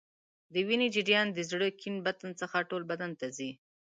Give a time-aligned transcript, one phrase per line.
[0.53, 3.51] د وینې جریان د زړه کیڼ بطن څخه ټول بدن ته ځي.